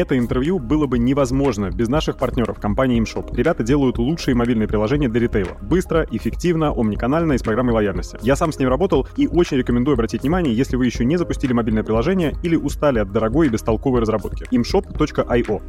[0.00, 3.34] Это интервью было бы невозможно без наших партнеров компании ImShop.
[3.34, 5.56] Ребята делают лучшие мобильные приложения для ритейла.
[5.62, 8.18] Быстро, эффективно, омниканально и с программой лояльности.
[8.20, 11.54] Я сам с ним работал и очень рекомендую обратить внимание, если вы еще не запустили
[11.54, 14.44] мобильное приложение или устали от дорогой и бестолковой разработки.
[14.54, 15.62] imshop.io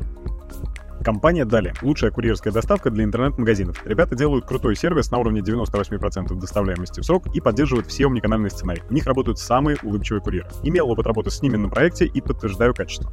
[1.08, 1.74] Компания Дали.
[1.82, 3.82] Лучшая курьерская доставка для интернет-магазинов.
[3.86, 8.84] Ребята делают крутой сервис на уровне 98% доставляемости в срок и поддерживают все омниканальные сценарии.
[8.90, 10.50] У них работают самые улыбчивые курьеры.
[10.64, 13.10] Имел опыт работы с ними на проекте и подтверждаю качество.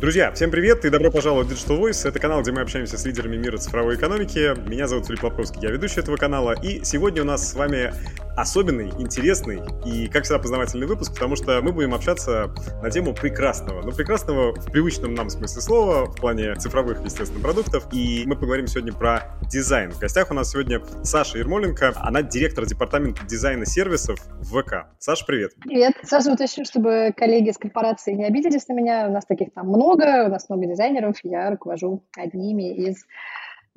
[0.00, 2.08] Друзья, всем привет и добро пожаловать в Digital Voice.
[2.08, 4.54] Это канал, где мы общаемся с лидерами мира цифровой экономики.
[4.68, 6.54] Меня зовут Филипп Лобковский, я ведущий этого канала.
[6.62, 7.92] И сегодня у нас с вами
[8.36, 13.82] особенный, интересный и, как всегда, познавательный выпуск, потому что мы будем общаться на тему прекрасного.
[13.82, 17.88] Но прекрасного в привычном нам смысле слова, в плане цифровых, естественно, продуктов.
[17.92, 19.90] И мы поговорим сегодня про дизайн.
[19.90, 21.94] В гостях у нас сегодня Саша Ермоленко.
[21.96, 24.86] Она директор департамента дизайна сервисов в ВК.
[25.00, 25.54] Саша, привет.
[25.60, 25.94] Привет.
[26.04, 29.08] Сразу уточню, чтобы коллеги из корпорации не обиделись на меня.
[29.08, 31.16] У нас таких там много, у нас много дизайнеров.
[31.22, 33.04] Я руковожу одними из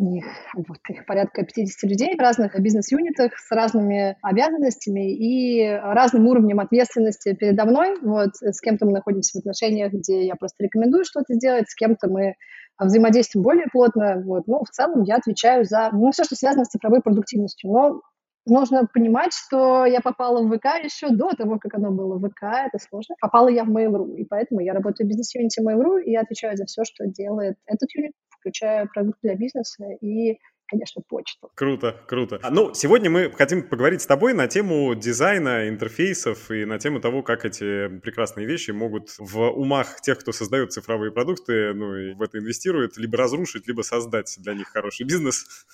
[0.01, 6.59] них вот, их порядка 50 людей в разных бизнес-юнитах с разными обязанностями и разным уровнем
[6.59, 7.97] ответственности передо мной.
[8.01, 12.09] Вот, с кем-то мы находимся в отношениях, где я просто рекомендую что-то сделать, с кем-то
[12.09, 12.35] мы
[12.79, 14.21] взаимодействуем более плотно.
[14.25, 14.47] Вот.
[14.47, 17.71] Но в целом я отвечаю за ну, все, что связано с цифровой продуктивностью.
[17.71, 18.01] Но
[18.45, 22.43] нужно понимать, что я попала в ВК еще до того, как оно было в ВК,
[22.43, 23.15] это сложно.
[23.19, 26.65] Попала я в Mail.ru, и поэтому я работаю в бизнес-юните Mail.ru, и я отвечаю за
[26.65, 30.37] все, что делает этот юнит, включая продукт для бизнеса и
[30.71, 31.51] конечно, почту.
[31.53, 32.39] Круто, круто.
[32.41, 37.01] А, ну, сегодня мы хотим поговорить с тобой на тему дизайна, интерфейсов и на тему
[37.01, 42.13] того, как эти прекрасные вещи могут в умах тех, кто создает цифровые продукты, ну, и
[42.13, 45.65] в это инвестирует, либо разрушить, либо создать для них хороший бизнес.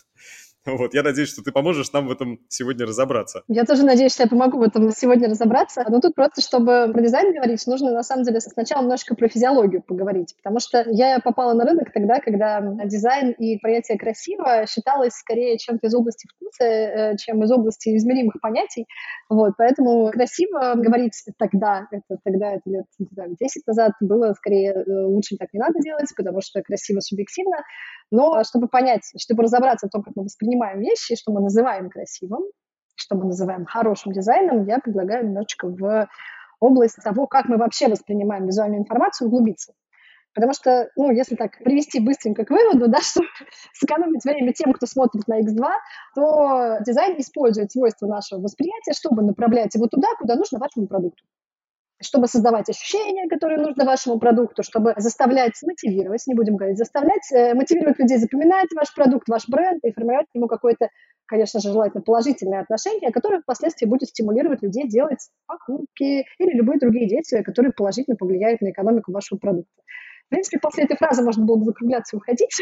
[0.68, 3.44] Вот, я надеюсь, что ты поможешь нам в этом сегодня разобраться.
[3.48, 5.86] Я тоже надеюсь, что я помогу в этом сегодня разобраться.
[5.88, 9.82] Но тут просто, чтобы про дизайн говорить, нужно на самом деле сначала немножко про физиологию
[9.82, 10.36] поговорить.
[10.38, 15.88] Потому что я попала на рынок тогда, когда дизайн и понятие красиво считалось скорее чем-то
[15.88, 18.86] из области вкуса, э, чем из области измеримых понятий.
[19.30, 24.74] Вот, поэтому красиво говорить тогда, это тогда, это лет не знаю, 10 назад, было скорее
[24.74, 27.58] э, лучше так не надо делать, потому что красиво субъективно.
[28.12, 32.44] Но чтобы понять, чтобы разобраться в том, как мы воспринимаем вещи, что мы называем красивым,
[32.96, 36.08] что мы называем хорошим дизайном, я предлагаю немножечко в
[36.60, 39.74] область того, как мы вообще воспринимаем визуальную информацию, углубиться.
[40.34, 43.28] Потому что, ну, если так привести быстренько к выводу, да, чтобы
[43.74, 45.68] сэкономить время тем, кто смотрит на X2,
[46.16, 51.24] то дизайн использует свойства нашего восприятия, чтобы направлять его туда, куда нужно вашему продукту
[52.02, 57.54] чтобы создавать ощущения, которые нужны вашему продукту, чтобы заставлять, мотивировать, не будем говорить, заставлять, э,
[57.54, 60.90] мотивировать людей запоминать ваш продукт, ваш бренд и формировать к нему какое-то,
[61.26, 67.08] конечно же, желательно положительное отношение, которое впоследствии будет стимулировать людей делать покупки или любые другие
[67.08, 69.82] действия, которые положительно повлияют на экономику вашего продукта.
[70.28, 72.62] В принципе, после этой фразы можно было бы закругляться и уходить.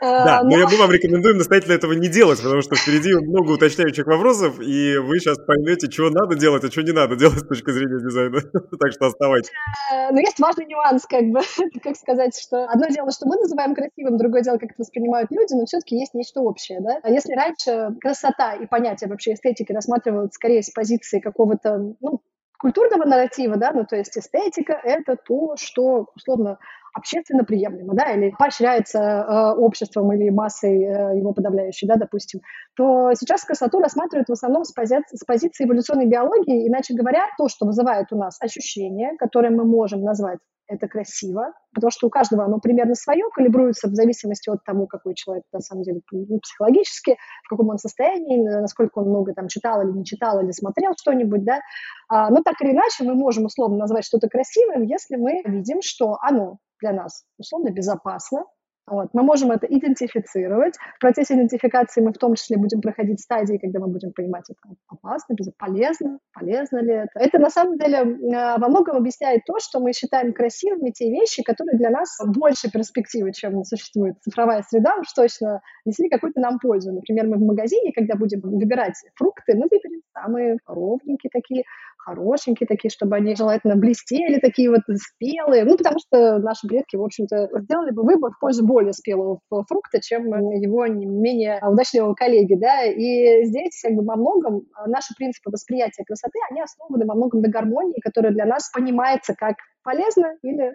[0.00, 3.52] Да, но, но я бы вам рекомендую настоятельно этого не делать, потому что впереди много
[3.52, 7.46] уточняющих вопросов, и вы сейчас поймете, что надо делать, а что не надо делать с
[7.48, 8.40] точки зрения дизайна.
[8.78, 9.50] так что оставайтесь.
[9.92, 11.40] Э, но есть важный нюанс, как бы,
[11.82, 15.54] как сказать, что одно дело, что мы называем красивым, другое дело, как это воспринимают люди,
[15.54, 17.00] но все-таки есть нечто общее, да.
[17.02, 22.20] А если раньше красота и понятие вообще эстетики рассматривалось скорее с позиции какого-то, ну,
[22.58, 26.58] культурного нарратива, да, ну, то есть эстетика— это то, что, условно,
[26.94, 32.40] общественно приемлемо, да, или поощряется э, обществом или массой э, его подавляющей, да, допустим,
[32.74, 37.48] то сейчас красоту рассматривают в основном с, пози- с позиции эволюционной биологии, иначе говоря, то,
[37.48, 42.44] что вызывает у нас ощущение, которое мы можем назвать это красиво, потому что у каждого
[42.44, 47.16] оно примерно свое, калибруется в зависимости от того, какой человек на самом деле ну, психологически,
[47.44, 51.44] в каком он состоянии, насколько он много там читал или не читал, или смотрел что-нибудь,
[51.44, 51.60] да.
[52.08, 56.18] А, но так или иначе мы можем условно назвать что-то красивым, если мы видим, что
[56.20, 58.44] оно для нас условно безопасно,
[58.90, 59.08] вот.
[59.12, 60.76] Мы можем это идентифицировать.
[60.96, 64.74] В процессе идентификации мы в том числе будем проходить стадии, когда мы будем понимать, это
[64.88, 67.18] опасно, полезно, полезно ли это.
[67.18, 71.42] Это на самом деле а, во многом объясняет то, что мы считаем красивыми те вещи,
[71.42, 76.92] которые для нас больше перспективы, чем существует цифровая среда, уж точно несли какую-то нам пользу.
[76.92, 81.64] Например, мы в магазине, когда будем выбирать фрукты, мы выберем самые ровненькие такие,
[82.08, 85.64] хорошенькие такие, чтобы они желательно блестели, такие вот спелые.
[85.64, 90.00] Ну, потому что наши предки, в общем-то, сделали бы выбор в пользу более спелого фрукта,
[90.00, 92.84] чем его не менее удачливого коллеги, да.
[92.84, 97.48] И здесь как бы во многом наши принципы восприятия красоты, они основаны во многом на
[97.48, 100.74] гармонии, которая для нас понимается как полезно или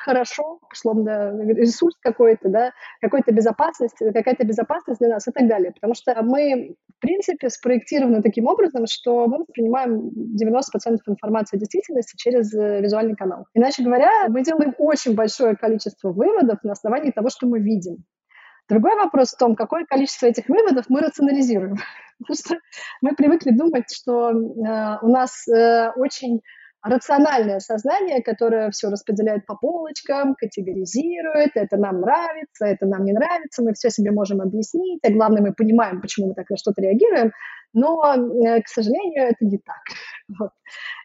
[0.00, 5.72] хорошо, условно, ресурс какой-то, да, какой-то безопасность, какая-то безопасность для нас и так далее.
[5.72, 12.16] Потому что мы, в принципе, спроектированы таким образом, что мы воспринимаем 90% информации о действительности
[12.16, 13.46] через э, визуальный канал.
[13.54, 18.04] Иначе говоря, мы делаем очень большое количество выводов на основании того, что мы видим.
[18.68, 21.76] Другой вопрос в том, какое количество этих выводов мы рационализируем.
[22.18, 22.58] Потому что
[23.00, 24.32] мы привыкли думать, что э,
[25.02, 26.40] у нас э, очень
[26.82, 33.62] рациональное сознание, которое все распределяет по полочкам, категоризирует, это нам нравится, это нам не нравится,
[33.62, 37.32] мы все себе можем объяснить, а главное, мы понимаем, почему мы так на что-то реагируем,
[37.72, 39.82] но, э, к сожалению, это не так.
[40.38, 40.50] Вот.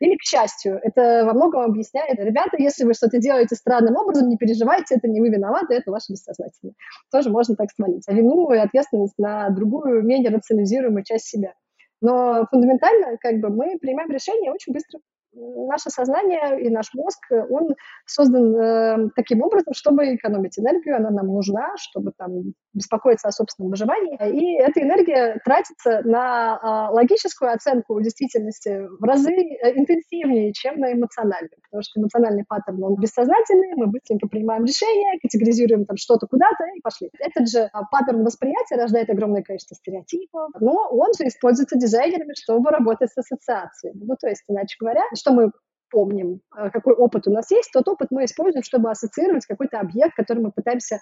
[0.01, 4.37] Или к счастью, это во многом объясняет, ребята, если вы что-то делаете странным образом, не
[4.37, 6.75] переживайте, это не вы виноваты, это ваше бессознательное.
[7.11, 8.03] Тоже можно так свалить.
[8.07, 11.53] А вину и ответственность на другую, менее рационализируемую часть себя.
[12.01, 14.99] Но фундаментально, как бы, мы принимаем решения очень быстро
[15.35, 21.27] наше сознание и наш мозг, он создан э, таким образом, чтобы экономить энергию, она нам
[21.27, 24.17] нужна, чтобы там беспокоиться о собственном выживании.
[24.31, 30.93] И эта энергия тратится на э, логическую оценку действительности в разы э, интенсивнее, чем на
[30.93, 31.57] эмоциональную.
[31.63, 36.81] Потому что эмоциональный паттерн, он бессознательный, мы быстренько принимаем решения, категоризируем там что-то куда-то и
[36.81, 37.09] пошли.
[37.19, 42.69] Этот же а, паттерн восприятия рождает огромное количество стереотипов, но он же используется дизайнерами, чтобы
[42.69, 43.93] работать с ассоциацией.
[43.95, 45.51] Ну, то есть, иначе говоря, что мы
[45.89, 50.15] помним, э, какой опыт у нас есть, тот опыт мы используем, чтобы ассоциировать какой-то объект,
[50.15, 50.99] который мы пытаемся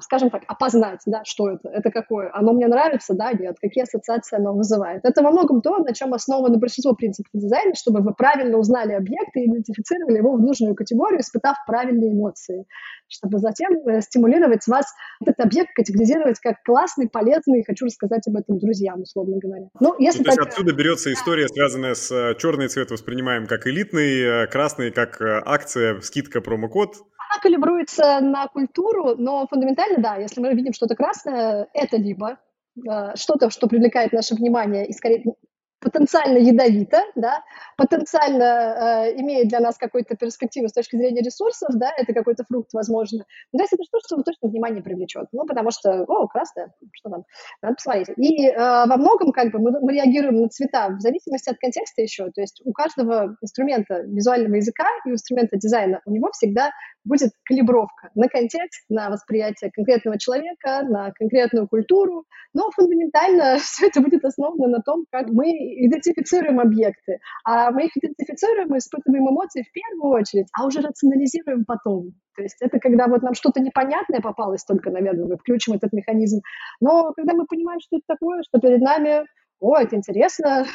[0.00, 4.36] скажем так, опознать, да, что это, это какое, оно мне нравится, да, нет, какие ассоциации
[4.36, 5.04] оно вызывает.
[5.04, 9.34] Это во многом то, на чем основано большинство принципов дизайна, чтобы вы правильно узнали объект
[9.34, 12.66] и идентифицировали его в нужную категорию, испытав правильные эмоции,
[13.08, 14.86] чтобы затем э, стимулировать вас
[15.20, 19.68] этот объект категоризировать как классный, полезный, и хочу рассказать об этом друзьям, условно говоря.
[19.80, 20.38] Ну, если ну, то так...
[20.38, 25.20] есть отсюда берется история, связанная с э, черный цвет воспринимаем как элитный, э, красный как
[25.20, 26.96] акция, скидка, промокод,
[27.30, 32.38] она калибруется на культуру, но фундаментально, да, если мы видим что-то красное, это либо
[32.76, 35.24] э, что-то, что привлекает наше внимание и скорее
[35.80, 37.42] потенциально ядовито, да,
[37.76, 38.44] потенциально
[39.06, 43.24] э, имеет для нас какую-то перспективу с точки зрения ресурсов, да, это какой-то фрукт, возможно.
[43.52, 45.26] Но если это что, что точно внимание привлечет.
[45.32, 47.24] Ну, потому что, о, красное, что там,
[47.62, 48.08] надо посмотреть.
[48.16, 52.02] И э, во многом, как бы, мы, мы реагируем на цвета в зависимости от контекста
[52.02, 52.30] еще.
[52.30, 56.72] То есть у каждого инструмента визуального языка и инструмента дизайна у него всегда
[57.04, 64.00] будет калибровка на контекст, на восприятие конкретного человека, на конкретную культуру, но фундаментально все это
[64.00, 67.18] будет основано на том, как мы идентифицируем объекты.
[67.44, 72.12] А мы их идентифицируем, мы испытываем эмоции в первую очередь, а уже рационализируем потом.
[72.36, 76.40] То есть это когда вот нам что-то непонятное попалось только, наверное, мы включим этот механизм.
[76.80, 79.24] Но когда мы понимаем, что это такое, что перед нами,
[79.60, 80.66] о, это интересно,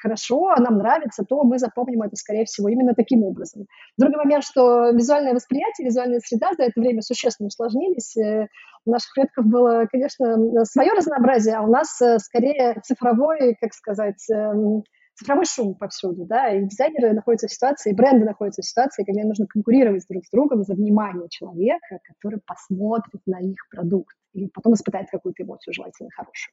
[0.00, 3.66] хорошо, а нам нравится, то мы запомним это, скорее всего, именно таким образом.
[3.96, 8.16] Другой момент, что визуальное восприятие, визуальная среда за это время существенно усложнились.
[8.16, 8.48] Э,
[8.84, 14.24] у наших предков было, конечно, свое разнообразие, а у нас э, скорее цифровой, как сказать,
[14.30, 14.84] эм,
[15.16, 19.22] цифровой шум повсюду, да, и дизайнеры находятся в ситуации, и бренды находятся в ситуации, когда
[19.22, 24.48] им нужно конкурировать друг с другом за внимание человека, который посмотрит на их продукт и
[24.48, 26.52] потом испытает какую-то эмоцию желательно хорошую.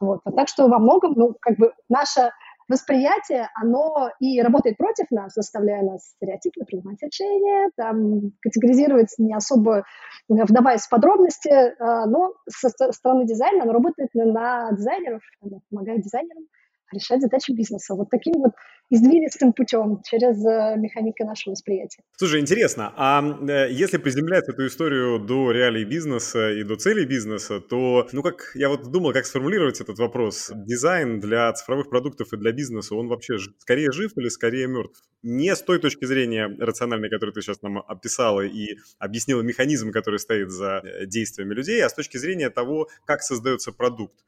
[0.00, 0.20] Вот.
[0.24, 2.30] А так что во многом, ну, как бы наша
[2.70, 9.84] восприятие, оно и работает против нас, заставляя нас стереотипно принимать решения, там, категоризировать не особо
[10.28, 16.44] вдаваясь в подробности, а, но со стороны дизайна оно работает на дизайнеров, оно помогает дизайнерам
[16.92, 17.94] решать задачи бизнеса.
[17.94, 18.52] Вот таким вот
[18.90, 22.02] извилистым путем через э, механику нашего восприятия.
[22.16, 27.60] Слушай, интересно, а э, если приземлять эту историю до реалий бизнеса и до целей бизнеса,
[27.60, 30.50] то, ну как, я вот думал, как сформулировать этот вопрос.
[30.54, 35.00] Дизайн для цифровых продуктов и для бизнеса, он вообще скорее жив или скорее мертв?
[35.22, 40.18] Не с той точки зрения рациональной, которую ты сейчас нам описала и объяснила механизм, который
[40.18, 44.18] стоит за э, действиями людей, а с точки зрения того, как создается продукт.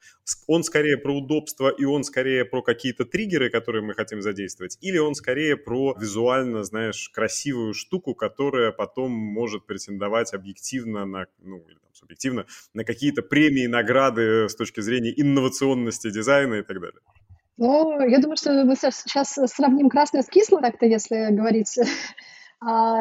[0.46, 4.98] Он скорее про удобство и он скорее про какие-то триггеры, которые мы хотим задействовать, или
[4.98, 11.78] он скорее про визуально, знаешь, красивую штуку, которая потом может претендовать объективно на, ну, или
[11.78, 17.00] там, субъективно, на какие-то премии, награды с точки зрения инновационности дизайна и так далее?
[17.58, 21.78] Ну, я думаю, что мы сейчас сравним красное с кислым, так-то, если говорить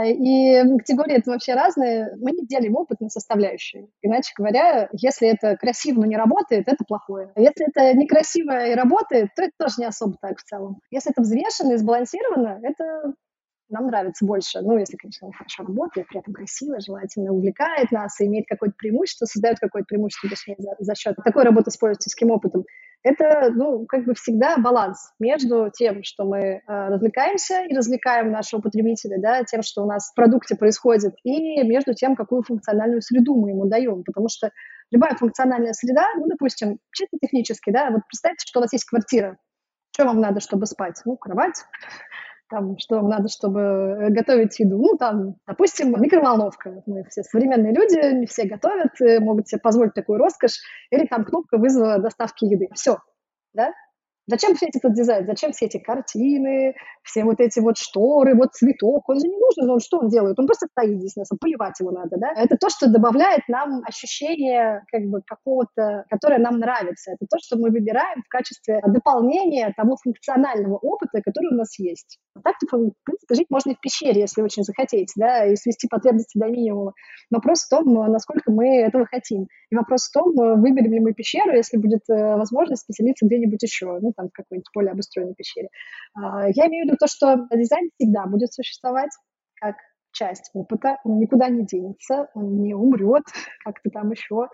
[0.06, 2.15] и категории это вообще разные.
[2.18, 3.88] Мы не делим опыт на составляющие.
[4.01, 7.32] Иначе говоря, если это красиво, но не работает, это плохое.
[7.36, 10.80] А если это некрасиво и работает, то это тоже не особо так в целом.
[10.89, 13.13] Если это взвешено и сбалансировано, это
[13.72, 14.62] нам нравится больше.
[14.62, 18.75] Ну, если, конечно, он хорошо работает, при этом красиво, желательно увлекает нас и имеет какое-то
[18.77, 22.65] преимущество, создает какое-то преимущество, точнее, за, за счет такой работы с пользовательским опытом.
[23.03, 28.62] Это, ну, как бы всегда баланс между тем, что мы э, развлекаемся и развлекаем нашего
[28.62, 33.36] потребителя, да, тем, что у нас в продукте происходит, и между тем, какую функциональную среду
[33.36, 34.51] мы ему даем, потому что
[34.91, 39.38] любая функциональная среда, ну, допустим, чисто технически, да, вот представьте, что у вас есть квартира,
[39.93, 41.01] что вам надо, чтобы спать?
[41.05, 41.65] Ну, кровать,
[42.51, 44.77] там, что надо, чтобы э, готовить еду.
[44.77, 46.84] Ну, там, допустим, микроволновка.
[46.86, 50.60] Мы все современные люди, не все готовят, э, могут себе позволить такую роскошь.
[50.91, 52.67] Или там кнопка вызова доставки еды.
[52.74, 52.98] Все,
[53.53, 53.72] да?
[54.28, 55.25] Зачем весь этот дизайн?
[55.25, 59.10] Зачем все эти картины, все вот эти вот шторы, вот цветок?
[59.10, 60.38] Он же не нужен, он что он делает?
[60.40, 62.32] Он просто стоит здесь, нас поливать его надо, да?
[62.36, 67.12] Это то, что добавляет нам ощущение как бы какого-то, которое нам нравится.
[67.13, 72.20] Это то, что мы выбираем в качестве дополнения того функционального опыта, который у нас есть.
[72.44, 75.88] Так, типа, в принципе, жить можно и в пещере, если очень захотеть, да, и свести
[75.88, 76.94] потребности до минимума.
[77.30, 79.48] Вопрос в том, насколько мы этого хотим.
[79.72, 84.00] И вопрос в том, выберем ли мы пещеру, если будет э, возможность поселиться где-нибудь еще,
[84.01, 85.70] ну, там, в какой-нибудь более обустроенной пещере.
[86.15, 89.12] А, я имею в виду то, что дизайн всегда будет существовать
[89.60, 89.75] как
[90.12, 93.24] часть опыта, он никуда не денется, он не умрет
[93.63, 94.48] как-то там еще,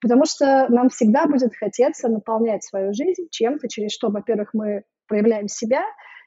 [0.00, 5.48] потому что нам всегда будет хотеться наполнять свою жизнь чем-то, через что, во-первых, мы проявляем
[5.48, 5.82] себя,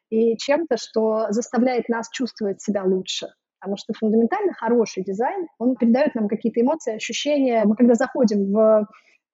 [0.10, 3.28] и чем-то, что заставляет нас чувствовать себя лучше.
[3.60, 7.64] Потому что фундаментально хороший дизайн, он передает нам какие-то эмоции, ощущения.
[7.66, 8.88] Мы когда заходим в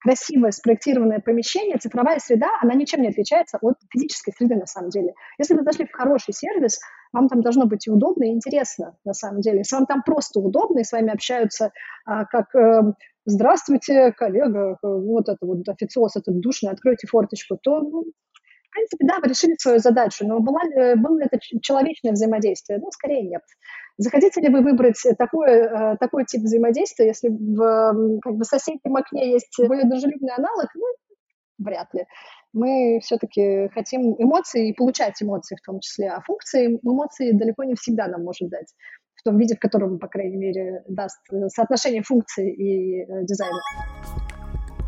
[0.03, 5.13] красивое спроектированное помещение, цифровая среда, она ничем не отличается от физической среды на самом деле.
[5.39, 6.79] Если вы зашли в хороший сервис,
[7.13, 9.60] вам там должно быть и удобно, и интересно на самом деле.
[9.60, 11.72] Если вам там просто удобно, и с вами общаются
[12.05, 12.93] а, как э,
[13.25, 19.05] «Здравствуйте, коллега, э, вот это вот официоз, этот душный, откройте форточку», то ну, в принципе,
[19.05, 22.79] да, вы решили свою задачу, но была ли, было это человечное взаимодействие?
[22.79, 23.41] Ну, скорее нет.
[23.97, 29.31] Захотите ли вы выбрать такой, э, такой тип взаимодействия, если в как бы, соседнем окне
[29.31, 30.67] есть более дружелюбный аналог?
[30.75, 30.85] Ну,
[31.59, 32.05] вряд ли.
[32.53, 37.75] Мы все-таки хотим эмоции и получать эмоции в том числе, а функции эмоции далеко не
[37.75, 38.73] всегда нам может дать
[39.15, 43.59] в том виде, в котором, по крайней мере, даст соотношение функций и э, дизайна.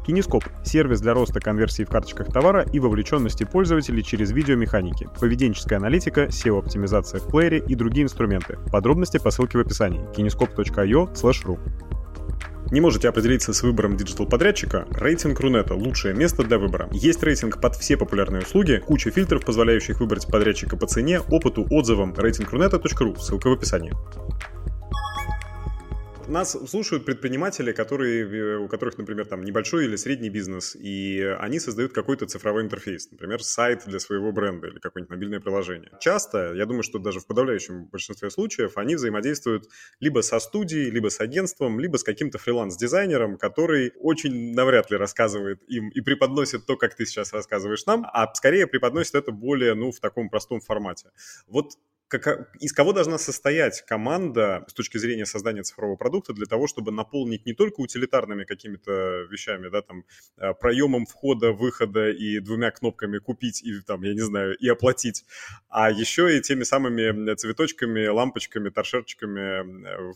[0.06, 6.26] Кинескоп– сервис для роста конверсии в карточках товара и вовлеченности пользователей через видеомеханики, поведенческая аналитика,
[6.26, 8.60] SEO-оптимизация в плеере и другие инструменты.
[8.72, 11.60] Подробности по ссылке в описании kinescope.io ru.
[12.72, 14.88] Не можете определиться с выбором диджитал-подрядчика?
[14.92, 16.88] Рейтинг Рунета– лучшее место для выбора.
[16.92, 22.14] Есть рейтинг под все популярные услуги, куча фильтров, позволяющих выбрать подрядчика по цене, опыту, отзывам.
[22.16, 23.94] рейтингрунета.ру, ссылка в описании
[26.28, 31.94] нас слушают предприниматели, которые, у которых, например, там небольшой или средний бизнес, и они создают
[31.94, 35.92] какой-то цифровой интерфейс, например, сайт для своего бренда или какое-нибудь мобильное приложение.
[36.00, 39.66] Часто, я думаю, что даже в подавляющем большинстве случаев, они взаимодействуют
[40.00, 45.62] либо со студией, либо с агентством, либо с каким-то фриланс-дизайнером, который очень навряд ли рассказывает
[45.68, 49.92] им и преподносит то, как ты сейчас рассказываешь нам, а скорее преподносит это более, ну,
[49.92, 51.12] в таком простом формате.
[51.48, 51.74] Вот
[52.08, 56.92] как, из кого должна состоять команда с точки зрения создания цифрового продукта для того, чтобы
[56.92, 60.06] наполнить не только утилитарными какими-то вещами, да, там,
[60.38, 65.26] э, проемом входа, выхода и двумя кнопками купить и, там, я не знаю, и оплатить,
[65.70, 70.14] а еще и теми самыми цветочками, лампочками, торшерчиками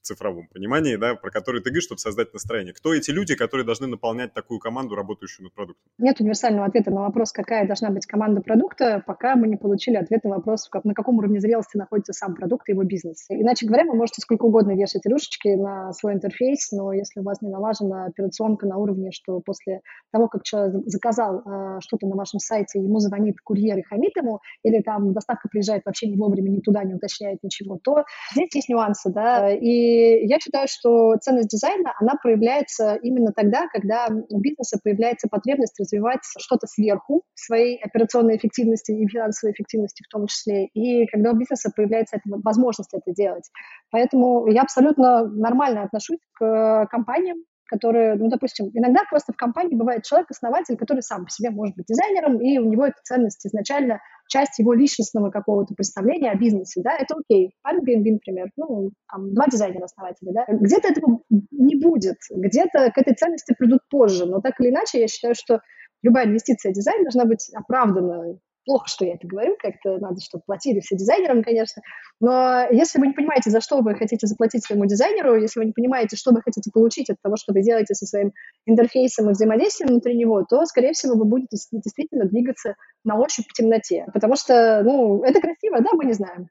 [0.00, 2.74] э, цифровом понимании, да, про который ты говоришь, чтобы создать настроение.
[2.74, 5.84] Кто эти люди, которые должны наполнять такую команду, работающую над продуктом?
[5.98, 10.24] Нет универсального ответа на вопрос, какая должна быть команда продукта, пока мы не получили ответ
[10.24, 13.26] на вопрос, на каком уровне зрелости находится сам продукт и его бизнес.
[13.28, 17.40] Иначе говоря, вы можете сколько угодно вешать рюшечки на свой интерфейс, но если у вас
[17.42, 19.80] не налажена операционка на уровне, что после
[20.12, 24.40] того, как человек заказал э, что-то на вашем сайте, ему звонит курьер и хамит ему,
[24.62, 28.68] или там доставка приезжает вообще не вовремя, ни туда, не уточняет ничего, то здесь есть
[28.68, 34.78] нюансы, да, и я считаю, что ценность дизайна, она проявляется именно тогда, когда у бизнеса
[34.82, 41.06] появляется потребность развивать что-то сверху своей операционной эффективности и финансовой эффективности в том числе, и
[41.06, 43.48] когда у бизнеса появляется возможность это делать.
[43.90, 47.38] Поэтому я абсолютно нормально отношусь к компаниям,
[47.68, 51.86] которые, ну, допустим, иногда просто в компании бывает человек-основатель, который сам по себе может быть
[51.86, 56.96] дизайнером, и у него эта ценность изначально часть его личностного какого-то представления о бизнесе, да,
[56.96, 57.54] это окей.
[57.62, 61.20] Парень Airbnb, например, ну, там, два дизайнера-основателя, да, где-то этого
[61.50, 65.60] не будет, где-то к этой ценности придут позже, но так или иначе я считаю, что
[66.02, 70.44] любая инвестиция в дизайн должна быть оправдана плохо, что я это говорю, как-то надо, чтобы
[70.46, 71.80] платили все дизайнерам, конечно.
[72.20, 75.72] Но если вы не понимаете, за что вы хотите заплатить своему дизайнеру, если вы не
[75.72, 78.32] понимаете, что вы хотите получить от того, что вы делаете со своим
[78.66, 83.54] интерфейсом и взаимодействием внутри него, то, скорее всего, вы будете действительно двигаться на ощупь в
[83.54, 84.06] темноте.
[84.12, 86.50] Потому что, ну, это красиво, да, мы не знаем.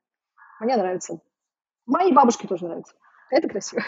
[0.59, 1.19] Мне нравится.
[1.85, 2.95] Моей бабушке тоже нравится.
[3.29, 3.83] Это красиво.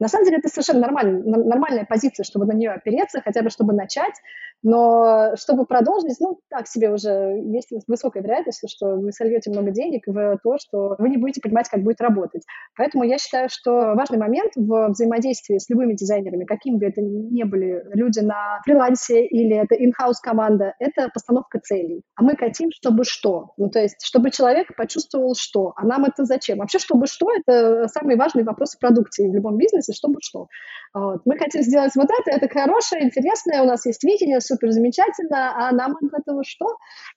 [0.00, 3.72] На самом деле это совершенно нормаль, нормальная позиция, чтобы на нее опереться, хотя бы чтобы
[3.74, 4.14] начать,
[4.62, 10.02] но чтобы продолжить, ну, так себе уже есть высокая вероятность, что вы сольете много денег
[10.06, 12.42] в то, что вы не будете понимать, как будет работать.
[12.76, 17.42] Поэтому я считаю, что важный момент в взаимодействии с любыми дизайнерами, какими бы это ни
[17.44, 22.02] были люди на фрилансе или это in-house команда, это постановка целей.
[22.16, 23.52] А мы хотим, чтобы что?
[23.56, 25.72] Ну, то есть, чтобы человек почувствовал что.
[25.76, 26.58] А нам это зачем?
[26.58, 30.48] Вообще, чтобы что, это самый важный вопрос в продукции в любом бизнесе, чтобы что.
[30.94, 31.22] Вот.
[31.24, 35.72] Мы хотим сделать вот это, это хорошее, интересное, у нас есть видение, супер замечательно, а
[35.72, 36.66] нам от этого что?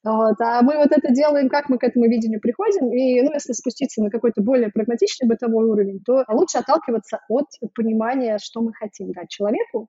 [0.03, 0.39] Вот.
[0.41, 4.03] А мы вот это делаем, как мы к этому видению приходим, и, ну, если спуститься
[4.03, 9.29] на какой-то более прагматичный бытовой уровень, то лучше отталкиваться от понимания, что мы хотим дать
[9.29, 9.87] человеку,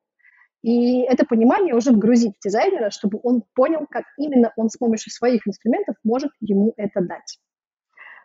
[0.63, 5.47] и это понимание уже вгрузить дизайнера, чтобы он понял, как именно он с помощью своих
[5.47, 7.39] инструментов может ему это дать.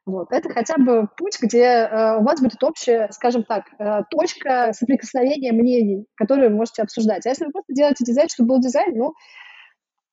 [0.07, 0.31] Вот.
[0.31, 5.51] Это хотя бы путь, где э, у вас будет общая, скажем так, э, точка соприкосновения
[5.51, 7.25] мнений, которые вы можете обсуждать.
[7.25, 9.11] А если вы просто делаете дизайн, чтобы был дизайн, ну,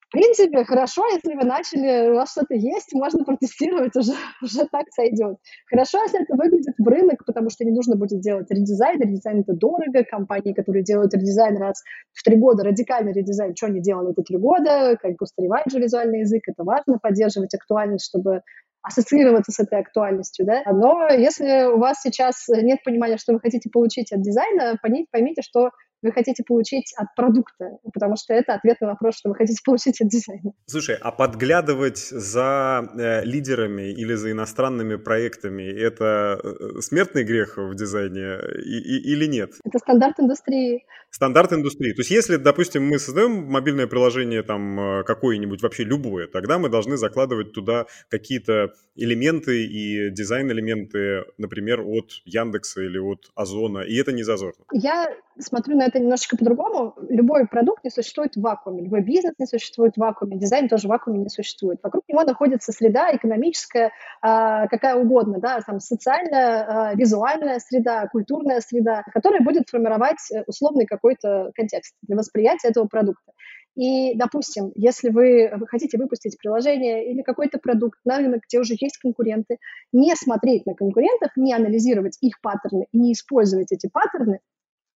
[0.08, 4.86] в принципе, хорошо, если вы начали, у вас что-то есть, можно протестировать, уже, уже так
[4.90, 5.36] сойдет.
[5.70, 9.00] Хорошо, если это выглядит в рынок, потому что не нужно будет делать редизайн.
[9.00, 10.02] Редизайн это дорого.
[10.02, 14.38] Компании, которые делают редизайн раз в три года, радикальный редизайн, что они делали это три
[14.38, 18.42] года, как бы устаревает же визуальный язык, это важно поддерживать актуальность, чтобы
[18.84, 20.62] ассоциироваться с этой актуальностью, да.
[20.70, 25.70] Но если у вас сейчас нет понимания, что вы хотите получить от дизайна, поймите, что
[26.04, 30.00] вы хотите получить от продукта, потому что это ответ на вопрос, что вы хотите получить
[30.00, 30.52] от дизайна.
[30.66, 37.74] Слушай, а подглядывать за э, лидерами или за иностранными проектами– это э, смертный грех в
[37.74, 39.52] дизайне и, и, или нет?
[39.64, 40.84] Это стандарт индустрии.
[41.10, 41.92] Стандарт индустрии.
[41.92, 46.68] То есть если, допустим, мы создаем мобильное приложение там э, какое-нибудь, вообще любое, тогда мы
[46.68, 54.12] должны закладывать туда какие-то элементы и дизайн-элементы, например, от Яндекса или от Озона, и это
[54.12, 54.64] не зазорно.
[54.72, 56.94] Я смотрю на это немножечко по-другому.
[57.08, 60.90] Любой продукт не существует в вакууме, любой бизнес не существует в вакууме, дизайн тоже в
[60.90, 61.78] вакууме не существует.
[61.82, 68.60] Вокруг него находится среда экономическая, а, какая угодно, да, там социальная, а, визуальная среда, культурная
[68.60, 73.32] среда, которая будет формировать э, условный какой-то контекст для восприятия этого продукта.
[73.76, 78.98] И, допустим, если вы хотите выпустить приложение или какой-то продукт на рынок, где уже есть
[78.98, 79.58] конкуренты,
[79.92, 84.40] не смотреть на конкурентов, не анализировать их паттерны не использовать эти паттерны,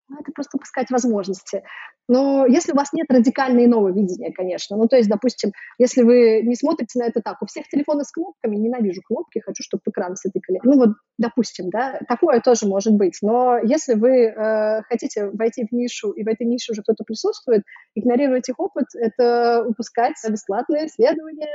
[0.10, 1.64] ну, это просто упускать возможности.
[2.10, 6.42] Но если у вас нет радикального иного видения, конечно, ну, то есть, допустим, если вы
[6.44, 10.16] не смотрите на это так, у всех телефоны с кнопками, ненавижу кнопки, хочу, чтобы экран
[10.16, 10.62] все тыкали.
[10.64, 13.18] Ну, вот, допустим, да, такое тоже может быть.
[13.22, 17.64] Но если вы э, хотите войти в нишу, и в этой нише уже кто-то присутствует,
[17.96, 21.54] игнорировать их опыт— это упускать бесплатные исследования.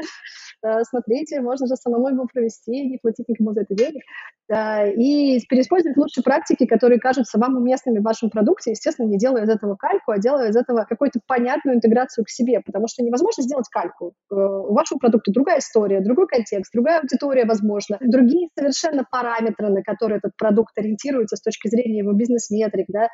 [0.90, 4.02] Смотрите, можно же самому его провести, не платить никому за это денег.
[4.50, 9.48] И переиспользовать лучшие практики, которые кажутся вам уместными в вашем продукте, естественно, не делая из
[9.48, 13.68] этого кальку, а делая из этого какую-то понятную интеграцию к себе, потому что невозможно сделать
[13.68, 14.14] кальку.
[14.30, 19.82] Э, у вашего продукта другая история, другой контекст, другая аудитория, возможно, другие совершенно параметры, на
[19.82, 23.08] которые этот продукт ориентируется с точки зрения его бизнес-метрик, да,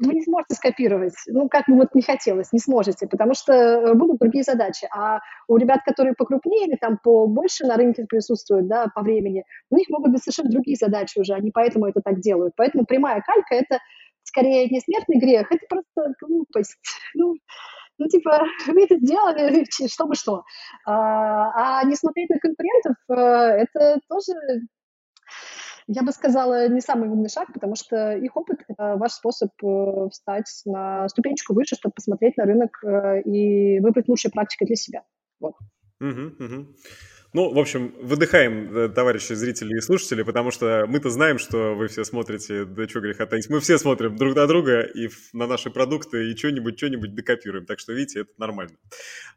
[0.00, 3.94] вы не сможете скопировать, ну, как бы вот не хотелось, не сможете, потому что э,
[3.94, 4.88] будут другие задачи.
[4.94, 9.76] А у ребят, которые покрупнее или там побольше на рынке присутствуют, да, по времени, у
[9.76, 12.54] них могут быть совершенно другие задачи уже, они поэтому это так делают.
[12.56, 13.78] Поэтому прямая калька— это
[14.24, 16.76] скорее не смертный грех, это просто глупость.
[17.14, 17.34] Ну,
[18.00, 20.42] ну, типа, вы это сделали, чтобы что.
[20.86, 24.32] А, а не смотреть на конкурентов, э, это тоже,
[25.86, 30.08] я бы сказала, не самый умный шаг, потому что их опыт— это ваш способ э,
[30.10, 35.02] встать на ступенечку выше, чтобы посмотреть на рынок э, и выбрать лучшие практики для себя.
[35.38, 35.54] Вот.
[36.00, 36.66] Угу, угу.
[37.32, 41.86] Ну, в общем, выдыхаем, э, товарищи зрители и слушатели, потому что мы-то знаем, что вы
[41.86, 45.70] все смотрите, да что греха таить, мы все смотрим друг на друга и на наши
[45.70, 47.66] продукты, и что-нибудь, что-нибудь докопируем.
[47.66, 48.74] Так что, видите, это нормально.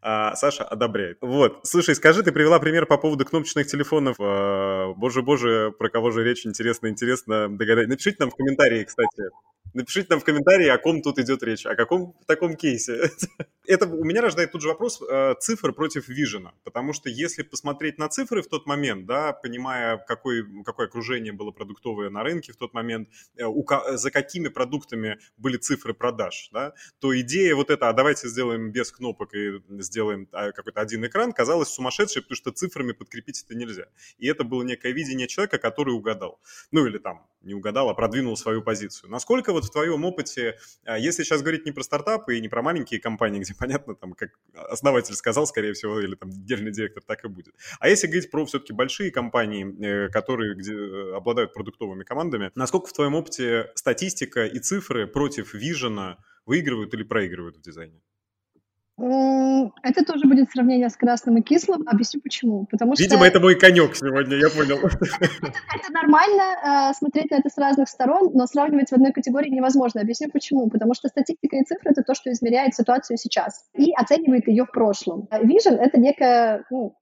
[0.01, 1.19] А, Саша одобряет.
[1.21, 4.15] Вот, слушай, скажи, ты привела пример по поводу кнопочных телефонов.
[4.19, 7.87] А, боже-боже, про кого же речь, интересно, интересно догадать.
[7.87, 9.29] Напишите нам в комментарии, кстати,
[9.73, 13.09] Напишите нам в комментарии, о ком тут идет речь, о каком таком кейсе.
[13.67, 17.82] Это у меня рождает тут же вопрос э, цифр против вижена, потому что если посмотреть
[17.91, 22.57] на цифры в тот момент, да, понимая, какой, какое окружение было продуктовое на рынке в
[22.57, 27.89] тот момент, э, у, за какими продуктами были цифры продаж, да, то идея вот эта,
[27.89, 32.51] а давайте сделаем без кнопок и сделаем а, какой-то один экран, казалась сумасшедшей, потому что
[32.51, 33.85] цифрами подкрепить это нельзя.
[34.17, 36.39] И это было некое видение человека, который угадал.
[36.71, 39.09] Ну или там не угадал, а продвинул свою позицию.
[39.09, 42.61] Насколько вот в твоем опыте, а, если сейчас говорить не про стартапы и не про
[42.61, 47.25] маленькие компании, где, понятно, там, как основатель сказал, скорее всего, или там генеральный директор так
[47.25, 47.53] и будет.
[47.79, 52.87] А если говорить про все-таки большие компании, э, которые где, э, обладают продуктовыми командами, насколько
[52.87, 58.01] в твоем опыте статистика и цифры против вижена выигрывают или проигрывают в дизайне?
[58.95, 61.83] Это тоже будет сравнение с красным и кислым.
[61.87, 62.67] Объясню почему.
[62.69, 63.03] Потому что...
[63.03, 64.77] Видимо, это мой конек сегодня, я понял.
[64.85, 70.01] Это, нормально э, смотреть на это с разных сторон, но сравнивать в одной категории невозможно.
[70.01, 70.69] Объясню почему.
[70.69, 74.71] Потому что статистика и цифры— это то, что измеряет ситуацию сейчас и оценивает ее в
[74.71, 75.27] прошлом.
[75.31, 76.95] Vision— это некое ну,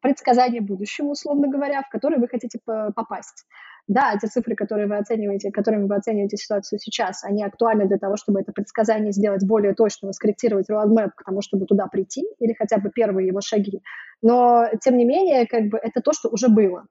[0.00, 3.44] предсказание будущего, условно говоря, в которое вы хотите попасть.
[3.88, 8.16] Да, эти цифры, которые вы оцениваете, которыми вы оцениваете ситуацию сейчас, они актуальны для того,
[8.16, 12.78] чтобы это предсказание сделать более точным, скорректировать roadmap к тому, чтобы туда прийти, или хотя
[12.78, 13.80] бы первые его шаги.
[14.22, 16.86] Но, тем не менее, как бы это то, что уже было.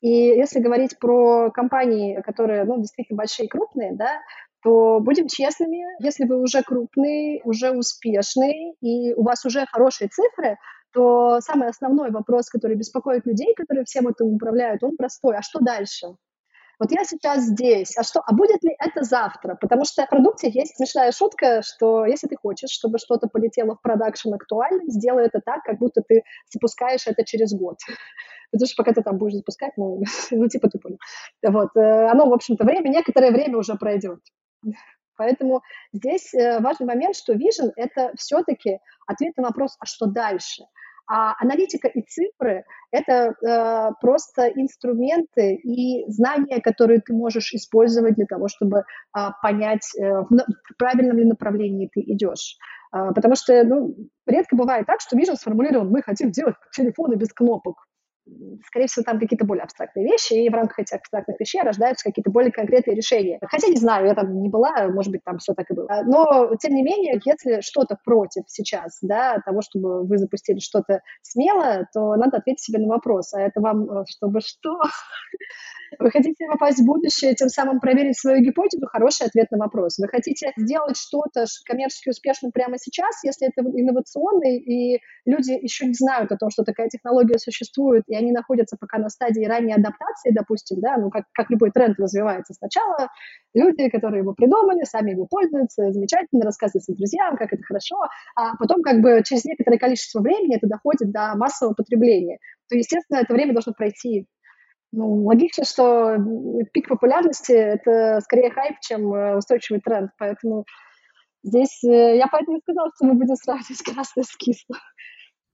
[0.00, 4.20] И если говорить про компании, которые ну, действительно большие и крупные, да,
[4.62, 10.56] то будем честными, если вы уже крупный, уже успешный, и у вас уже хорошие цифры,
[10.92, 15.36] то самый основной вопрос, который беспокоит людей, которые всем этим управляют, он простой.
[15.36, 16.16] А что дальше?
[16.82, 19.56] Вот я сейчас здесь, а что, а будет ли это завтра?
[19.60, 23.82] Потому что в продукте есть смешная шутка, что если ты хочешь, чтобы что-то полетело в
[23.82, 27.76] продакшн актуально, сделай это так, как будто ты запускаешь это через год.
[28.50, 30.02] Потому что пока ты там будешь запускать, ну,
[30.32, 30.98] ну типа ты понял.
[31.46, 34.18] Вот, э, оно, в общем-то, время, некоторое время уже пройдет.
[35.16, 40.64] Поэтому здесь э, важный момент, что Vision— это все-таки ответ на вопрос, а что дальше?
[41.08, 48.26] А аналитика и цифры— это э, просто инструменты и знания, которые ты можешь использовать для
[48.26, 52.56] того, чтобы э, понять, э, в, в правильном ли направлении ты идешь.
[52.94, 53.94] Э, потому что ну,
[54.26, 57.86] редко бывает так, что Vision сформулирован, мы хотим делать телефоны без кнопок
[58.66, 62.30] скорее всего, там какие-то более абстрактные вещи, и в рамках этих абстрактных вещей рождаются какие-то
[62.30, 63.38] более конкретные решения.
[63.42, 66.02] Хотя не знаю, я там не была, может быть, там все так и было.
[66.04, 71.86] Но, тем не менее, если что-то против сейчас, да, того, чтобы вы запустили что-то смело,
[71.92, 74.80] то надо ответить себе на вопрос, а это вам э, чтобы что?
[75.98, 78.86] Вы хотите попасть в будущее, тем самым проверить свою гипотезу?
[78.86, 79.98] Хороший ответ на вопрос.
[79.98, 85.94] Вы хотите сделать что-то коммерчески успешным прямо сейчас, если это инновационный, и люди еще не
[85.94, 90.30] знают о том, что такая технология существует, и они находятся пока на стадии ранней адаптации,
[90.32, 93.08] допустим, да, ну, как, как любой тренд развивается сначала,
[93.54, 97.96] люди, которые его придумали, сами его пользуются, замечательно, рассказывают своим друзьям, как это хорошо,
[98.36, 102.38] а потом как бы через некоторое количество времени это доходит до массового потребления.
[102.68, 104.26] То, естественно, это время должно пройти
[104.92, 106.16] ну, логично, что
[106.72, 110.10] пик популярности— это скорее хайп, чем э, устойчивый тренд.
[110.18, 110.66] Поэтому
[111.42, 114.78] здесь э, я поэтому и сказала, что мы будем сравнивать красное с кислым.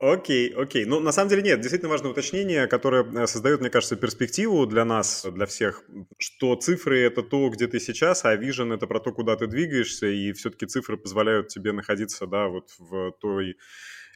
[0.01, 0.85] Окей, окей.
[0.85, 4.85] Ну, на самом деле нет, действительно важное уточнение, которое э, создает, мне кажется, перспективу для
[4.85, 5.85] нас, для всех,
[6.18, 10.07] что цифры— это то, где ты сейчас, а vision— это про то, куда ты двигаешься,
[10.07, 13.57] и все-таки цифры позволяют тебе находиться, да, вот в той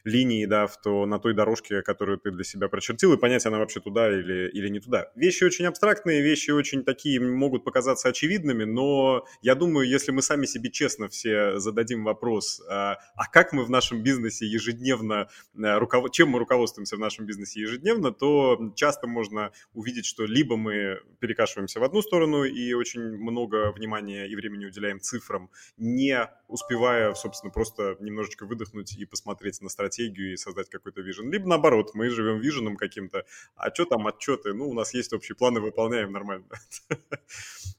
[0.03, 3.57] линии, да, в то, на той дорожке, которую ты для себя прочертил, и понять, она
[3.57, 5.11] вообще туда или, или не туда.
[5.15, 10.45] Вещи очень абстрактные, вещи очень такие могут показаться очевидными, но я думаю, если мы сами
[10.45, 15.29] себе честно все зададим вопрос, а, а как мы в нашем бизнесе ежедневно,
[15.61, 16.11] а, руков...
[16.11, 21.79] чем мы руководствуемся в нашем бизнесе ежедневно, то часто можно увидеть, что либо мы перекашиваемся
[21.79, 27.95] в одну сторону и очень много внимания и времени уделяем цифрам, не успевая, собственно, просто
[27.99, 31.31] немножечко выдохнуть и посмотреть на стратегию и создать какой-то вижен.
[31.31, 33.25] Либо наоборот, мы живем виженом каким-то,
[33.55, 34.53] а что там отчеты?
[34.53, 36.45] Ну, у нас есть общие планы, выполняем нормально.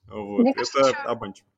[0.07, 0.47] Вот.
[0.47, 1.49] Это обманчиво.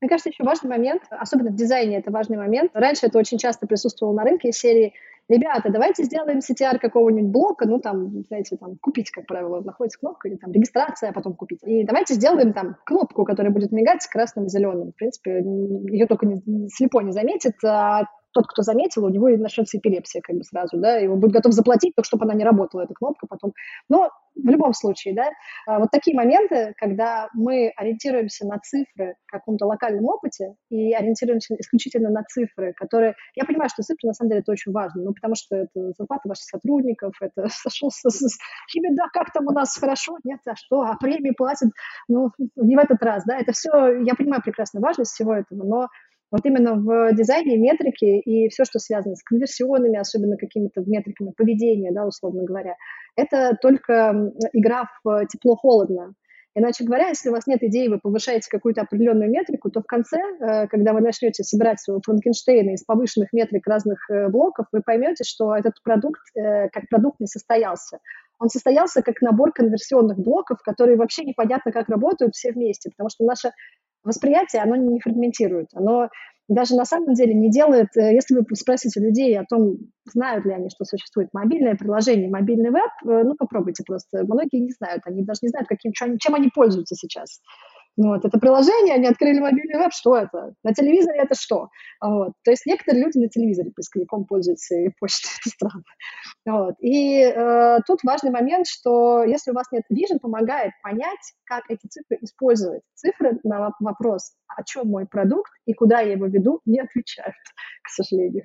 [0.00, 2.72] Мне кажется, еще важный момент, особенно в дизайне это важный момент.
[2.74, 4.92] Раньше это очень часто присутствовало на рынке серии
[5.28, 10.28] ребята, давайте сделаем CTR какого-нибудь блока, ну, там, знаете, там, купить, как правило, находится кнопка,
[10.28, 11.60] или там регистрация, а потом купить.
[11.62, 14.92] И давайте сделаем там кнопку, которая будет мигать красным и зеленым.
[14.92, 19.36] В принципе, ее только не, слепо не заметит, а тот, кто заметил, у него и
[19.36, 22.82] начнется эпилепсия как бы сразу, да, он будет готов заплатить, только чтобы она не работала,
[22.82, 23.52] эта кнопка потом.
[23.88, 25.30] Но в любом случае, да,
[25.66, 31.54] а, вот такие моменты, когда мы ориентируемся на цифры в каком-то локальном опыте и ориентируемся
[31.58, 33.14] исключительно на цифры, которые...
[33.36, 36.28] Я понимаю, что цифры, на самом деле, это очень важно, ну, потому что это зарплата
[36.28, 38.36] ваших сотрудников, это сошелся с...
[38.72, 41.70] Тебе, да, как там у нас хорошо, нет, а что, а премии платят,
[42.08, 45.88] ну, не в этот раз, да, это все, я понимаю прекрасно важность всего этого, но
[46.30, 51.92] вот именно в дизайне метрики и все, что связано с конверсионными, особенно какими-то метриками поведения,
[51.92, 52.74] да, условно говоря,
[53.16, 56.14] это только игра в тепло-холодно.
[56.56, 60.18] Иначе говоря, если у вас нет идеи, вы повышаете какую-то определенную метрику, то в конце,
[60.18, 65.24] э, когда вы начнете собирать своего Франкенштейна из повышенных метрик разных э, блоков, вы поймете,
[65.24, 67.98] что этот продукт э, как продукт не состоялся.
[68.38, 73.24] он состоялся как набор конверсионных блоков, которые вообще непонятно как работают все вместе, потому что
[73.24, 73.50] наше
[74.04, 76.08] восприятие, оно не фрагментирует, оно
[76.48, 80.52] даже на самом деле не делает, э, если вы спросите людей о том, знают ли
[80.52, 84.24] они, что существует мобильное приложение, мобильный веб, э, ну попробуйте просто.
[84.24, 87.40] Многие не знают, они даже не знают, каким, чем они пользуются сейчас.
[87.96, 90.54] Вот, это приложение, они открыли мобильный веб, что это?
[90.64, 91.68] На телевизоре это что?
[92.00, 92.32] Вот.
[92.44, 95.84] То есть некоторые люди на телевизоре поисковиком пользуются и почтой, странно.
[96.44, 96.74] Вот.
[96.80, 101.86] И э, тут важный момент, что если у вас нет vision, помогает понять, как эти
[101.86, 102.82] цифры использовать.
[102.94, 107.34] Цифры на вопрос, о чем мой продукт и куда я его веду, не отвечают,
[107.84, 108.44] к сожалению.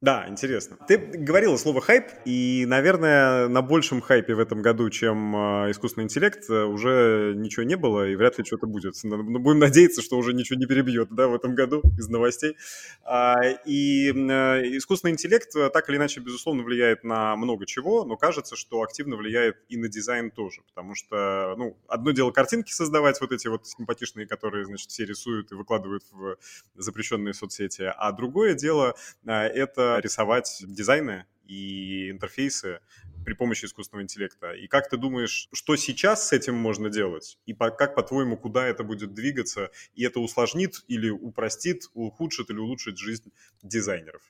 [0.00, 0.76] Да, интересно.
[0.86, 6.04] Ты говорила слово хайп, и, наверное, на большем хайпе в этом году, чем э, искусственный
[6.04, 8.94] интеллект, э, уже ничего не было, и вряд ли что-то будет.
[9.02, 12.56] Но будем надеяться, что уже ничего не перебьет, да, в этом году из новостей.
[13.02, 18.16] А, и э, искусственный интеллект э, так или иначе, безусловно, влияет на много чего, но
[18.16, 23.20] кажется, что активно влияет и на дизайн тоже, потому что, ну, одно дело картинки создавать,
[23.20, 26.36] вот эти вот симпатичные, которые, значит, все рисуют и выкладывают в
[26.76, 28.94] запрещенные соцсети, а другое дело
[29.26, 29.48] э,
[29.96, 32.80] рисовать дизайны и интерфейсы
[33.24, 34.52] при помощи искусственного интеллекта.
[34.52, 37.38] И как ты думаешь, что сейчас с этим можно делать?
[37.46, 39.70] И как, по-твоему, куда это будет двигаться?
[39.94, 44.22] И это усложнит или упростит, ухудшит или улучшит жизнь дизайнеров?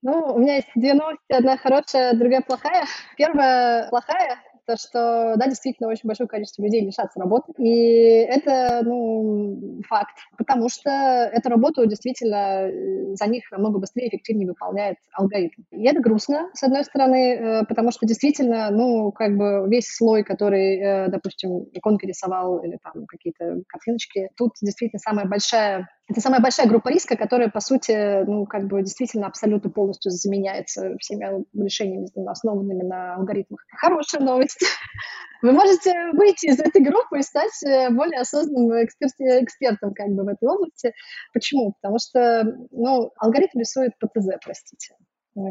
[0.00, 1.32] Ну, у меня есть две новости.
[1.32, 2.86] Одна хорошая, другая плохая.
[3.16, 7.52] Первая плохая то, что, да, действительно, очень большое количество людей лишатся работы.
[7.56, 10.14] И это, ну, факт.
[10.36, 15.62] Потому что эту работу действительно э, за них намного быстрее и эффективнее выполняет алгоритм.
[15.70, 20.22] И это грустно, с одной стороны, э, потому что действительно, ну, как бы весь слой,
[20.22, 26.40] который, э, допустим, иконки рисовал или там какие-то картиночки, тут действительно самая большая это самая
[26.40, 32.08] большая группа риска, которая, по сути, ну, как бы действительно абсолютно полностью заменяется всеми решениями,
[32.28, 33.60] основанными на алгоритмах.
[33.76, 34.58] Хорошая новость.
[35.42, 40.24] Вы можете выйти из этой группы и стать э, более осознанным эксперт, экспертом как бы
[40.24, 40.92] в этой области.
[41.32, 41.74] Почему?
[41.80, 44.94] Потому что, ну, алгоритм рисует по ТЗ, простите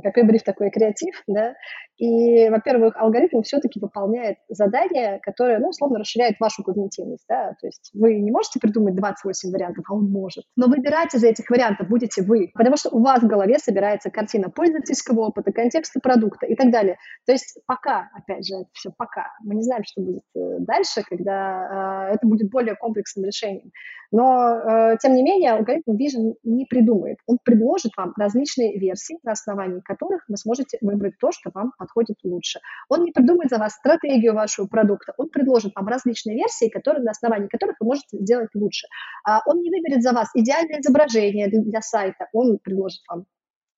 [0.03, 1.55] какой бриф, такой креатив, да,
[1.97, 7.91] и, во-первых, алгоритм все-таки выполняет задание, которое, ну, условно, расширяет вашу когнитивность, да, то есть
[7.93, 12.21] вы не можете придумать 28 вариантов, а он может, но выбирать из этих вариантов будете
[12.21, 16.71] вы, потому что у вас в голове собирается картина пользовательского опыта, контекста продукта и так
[16.71, 16.97] далее.
[17.25, 21.03] То есть пока, опять же, это все пока, мы не знаем, что будет э, дальше,
[21.07, 23.71] когда э, это будет более комплексным решением.
[24.11, 27.17] Но, э, тем не менее, алгоритм Vision не придумает.
[27.25, 32.17] Он предложит вам различные версии, на основании которых вы сможете выбрать то, что вам подходит
[32.23, 32.59] лучше.
[32.89, 37.11] Он не придумает за вас стратегию вашего продукта, он предложит вам различные версии, которые, на
[37.11, 38.87] основании которых вы можете сделать лучше.
[39.25, 43.25] А он не выберет за вас идеальное изображение для сайта, он предложит вам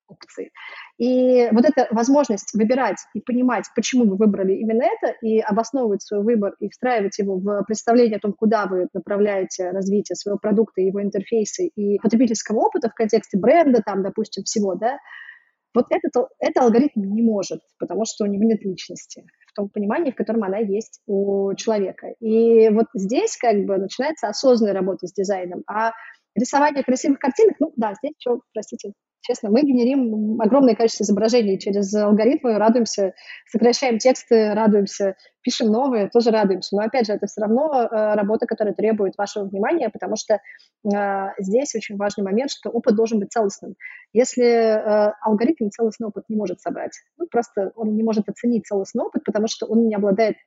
[0.09, 0.51] опции.
[0.97, 6.23] И вот эта возможность выбирать и понимать, почему вы выбрали именно это, и обосновывать свой
[6.23, 11.01] выбор, и встраивать его в представление о том, куда вы направляете развитие своего продукта, его
[11.01, 14.97] интерфейсы и потребительского опыта в контексте бренда, там, допустим, всего, да,
[15.73, 20.11] вот этот, это алгоритм не может, потому что у него нет личности в том понимании,
[20.11, 22.07] в котором она есть у человека.
[22.19, 25.63] И вот здесь как бы начинается осознанная работа с дизайном.
[25.67, 25.91] А
[26.35, 31.93] рисование красивых картинок, ну да, здесь что, простите, Честно, мы генерим огромное количество изображений через
[31.93, 33.13] алгоритмы, радуемся,
[33.47, 36.75] сокращаем тексты, радуемся, пишем новые, тоже радуемся.
[36.75, 41.27] Но, опять же, это все равно э, работа, которая требует вашего внимания, потому что э,
[41.37, 43.75] здесь очень важный момент, что опыт должен быть целостным.
[44.13, 49.03] Если э, алгоритм целостный опыт не может собрать, ну, просто он не может оценить целостный
[49.03, 50.37] опыт, потому что он не обладает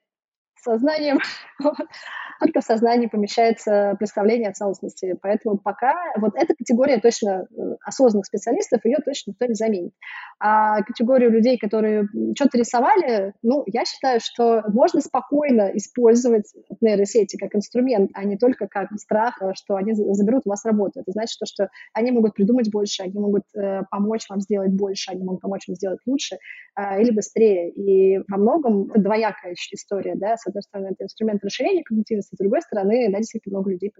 [0.62, 1.18] сознанием,
[2.42, 5.16] только в сознании помещается представление о целостности.
[5.22, 9.92] Поэтому пока вот эта категория точно э, осознанных специалистов, ее точно никто не заменит.
[10.40, 17.54] А категорию людей, которые что-то рисовали, ну, я считаю, что можно спокойно использовать нейросети как
[17.54, 21.00] инструмент, а не только как страх, что они заберут у вас работу.
[21.00, 25.12] Это значит, что, что они могут придумать больше, они могут э, помочь вам сделать больше,
[25.12, 26.38] они могут помочь вам сделать лучше
[26.76, 27.70] э, или быстрее.
[27.70, 32.62] И во многом двоякая история, да, с одной стороны, это инструмент расширения когнитивности, с другой
[32.62, 33.92] стороны, да, действительно много людей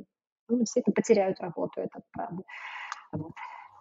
[0.48, 2.42] ну, действительно потеряют работу, это правда.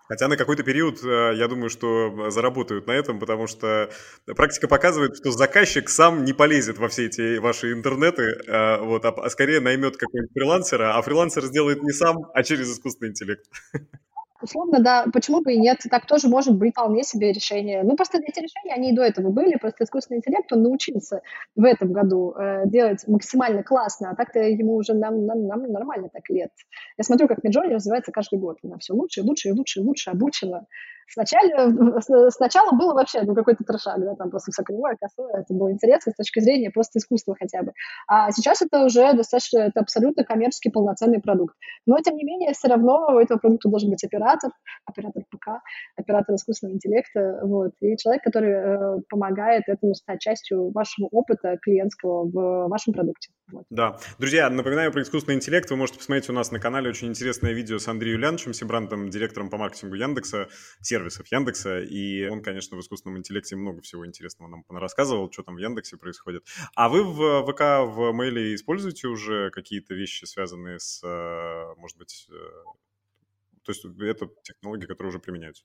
[0.08, 3.90] Хотя на какой-то период, э, я думаю, что заработают на этом, потому что
[4.26, 9.30] практика показывает, что заказчик сам не полезет во все эти ваши интернеты, э, вот, а
[9.30, 13.46] скорее наймет какого-нибудь фрилансера, а фрилансер сделает не сам, а через искусственный интеллект.
[14.42, 17.84] Условно, да, почему бы и нет, так тоже может быть вполне себе решение.
[17.84, 21.22] Ну, просто эти решения, они и до этого были, просто искусственный интеллект, он научился
[21.56, 26.10] в этом году э, делать максимально классно, а так-то ему уже нам, нам, нам нормально
[26.12, 26.52] так лет.
[26.98, 30.66] Я смотрю, как Midjourney развивается каждый год, она все лучше лучше лучше лучше обучена.
[31.08, 35.72] Сначала, сначала было вообще ну, какой-то трешак, да, там просто все кривое, косое, это было
[35.72, 37.74] интересно с точки зрения просто искусства хотя бы.
[38.08, 41.56] А сейчас это уже достаточно, это абсолютно коммерческий полноценный продукт.
[41.86, 44.52] Но, тем не менее, все равно у этого продукта должен быть оператор,
[44.86, 45.62] оператор ПК,
[45.98, 52.26] оператор искусственного интеллекта, вот, и человек, который э, помогает этому стать частью вашего опыта клиентского
[52.26, 53.32] в вашем продукте.
[53.52, 53.66] Вот.
[53.70, 53.98] Да.
[54.18, 55.70] Друзья, напоминаю про искусственный интеллект.
[55.70, 59.50] Вы можете посмотреть у нас на канале очень интересное видео с Андреем Юльяновичем, Сибрантом, директором
[59.50, 60.48] по маркетингу Яндекса,
[61.02, 61.80] сервисов Яндекса.
[61.80, 65.98] И он, конечно, в искусственном интеллекте много всего интересного нам рассказывал, что там в Яндексе
[65.98, 66.44] происходит.
[66.76, 72.28] А вы в ВК, в мейле используете уже какие-то вещи, связанные с, э, может быть,
[72.30, 72.34] э,
[73.64, 75.64] то есть это технологии, которые уже применяются?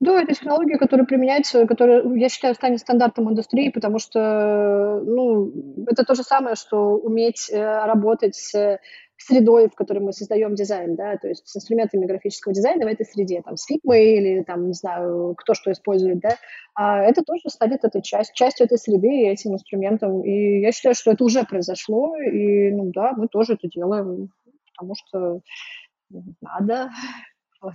[0.00, 6.04] Да, это технология, которая применяется, которая, я считаю, станет стандартом индустрии, потому что, ну, это
[6.04, 8.78] то же самое, что уметь э, работать с
[9.26, 13.06] средой, в которой мы создаем дизайн, да, то есть с инструментами графического дизайна в этой
[13.06, 16.36] среде, там, с Figma или, там, не знаю, кто что использует, да,
[16.74, 20.22] а это тоже станет этой часть, частью этой среды и этим инструментом.
[20.22, 24.30] И я считаю, что это уже произошло, и, ну, да, мы тоже это делаем,
[24.72, 25.40] потому что
[26.40, 26.90] надо,
[27.62, 27.74] вот.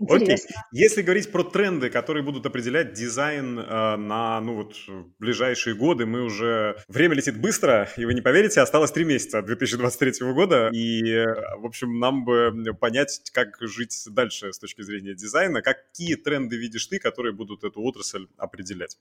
[0.00, 0.36] Окей.
[0.72, 4.74] Если говорить про тренды, которые будут определять дизайн э, на ну вот
[5.18, 9.46] ближайшие годы, мы уже время летит быстро, и вы не поверите, осталось три месяца от
[9.46, 11.24] 2023 года, и э,
[11.58, 15.62] в общем нам бы понять, как жить дальше с точки зрения дизайна.
[15.62, 18.98] Какие тренды видишь ты, которые будут эту отрасль определять?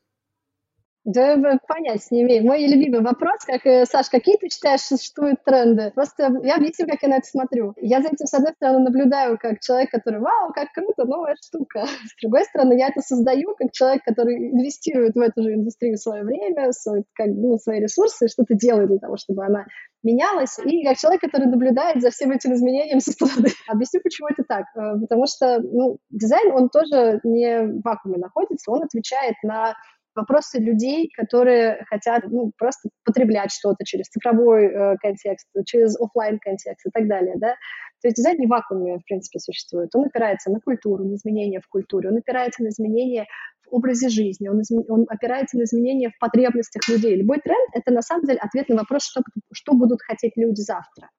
[1.06, 1.38] Да,
[1.68, 2.46] понять не имею.
[2.46, 5.92] Мой любимый вопрос, как, э, Саш, какие ты считаешь существуют тренды?
[5.94, 7.74] Просто я объясню, как я на это смотрю.
[7.76, 11.86] Я за этим, с одной стороны, наблюдаю как человек, который, вау, как круто, новая штука.
[12.06, 16.24] С другой стороны, я это создаю как человек, который инвестирует в эту же индустрию свое
[16.24, 19.66] время, свой, как, ну, свои ресурсы, что-то делает для того, чтобы она
[20.04, 23.50] менялась, и как человек, который наблюдает за всем этим изменением со стороны.
[23.68, 24.66] Объясню, почему это так.
[24.76, 29.76] Э, потому что ну, дизайн, он тоже не в вакууме находится, он отвечает на
[30.15, 36.86] вопросы людей, которые хотят ну, просто потреблять что-то через цифровой э, контекст, через офлайн контекст
[36.86, 37.56] и так далее, да.
[38.02, 39.95] То есть дизайн не в вакууме, в принципе, существует.
[39.95, 43.26] Он опирается на культуру, на изменения в культуре, он опирается на изменения
[43.65, 44.84] в образе жизни, он, изме...
[44.89, 47.15] он опирается на изменения в потребностях людей.
[47.15, 49.21] Любой тренд— это на самом деле ответ на вопрос, что,
[49.54, 51.10] что будут хотеть люди завтра.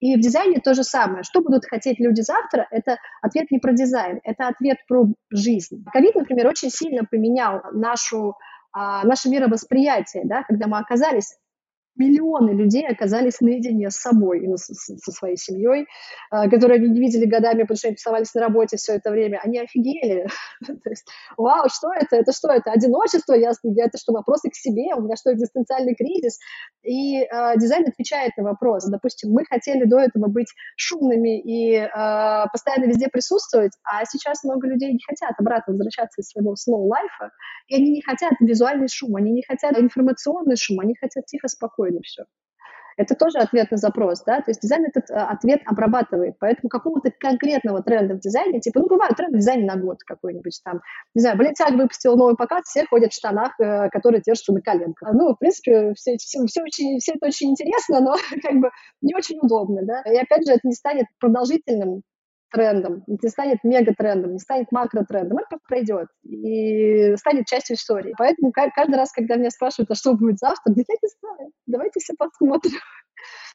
[0.00, 1.22] И в дизайне то же самое.
[1.24, 5.84] Что будут хотеть люди завтра, это ответ не про дизайн, это ответ про жизнь.
[5.92, 8.34] Ковид, например, очень сильно поменял нашу,
[8.72, 11.36] а, наше мировосприятие, да, когда мы оказались
[11.98, 15.86] миллионы людей оказались наедине с собой со своей семьей,
[16.30, 19.40] а, которые они не видели годами, потому что они тусовались на работе все это время.
[19.44, 20.26] Они офигели.
[20.66, 21.06] То есть,
[21.36, 22.16] вау, что это?
[22.16, 22.50] Это что?
[22.50, 23.34] Это одиночество?
[23.34, 24.94] Я, это что, вопросы к себе?
[24.96, 26.38] У меня что, экзистенциальный кризис?
[26.82, 28.86] И э, дизайн отвечает на вопрос.
[28.86, 31.88] Допустим, мы хотели до этого быть шумными и э,
[32.52, 37.30] постоянно везде присутствовать, а сейчас много людей не хотят обратно возвращаться из своего slow life,
[37.68, 41.87] и они не хотят визуальный шум, они не хотят информационный шум, они хотят тихо, спокойно
[41.88, 42.24] спокойно все.
[42.96, 47.12] Это тоже ответ на запрос, да, то есть дизайн этот а, ответ обрабатывает, поэтому какого-то
[47.12, 50.80] конкретного тренда в дизайне, типа, ну, бывают тренды в дизайне на год какой-нибудь там,
[51.14, 55.10] не знаю, Балетяг выпустил новый показ, все ходят в штанах, э, которые держатся на коленках.
[55.12, 58.70] Ну, в принципе, все, все, все, очень, все это очень интересно, но как бы
[59.00, 62.02] не очень удобно, да, и опять же, это не станет продолжительным
[62.50, 68.14] трендом, не станет мегатрендом, не станет макротрендом, это просто пройдет и станет частью истории.
[68.16, 72.00] Поэтому каждый раз, когда меня спрашивают, а что будет завтра, да я не знаю, давайте
[72.00, 72.78] все посмотрим.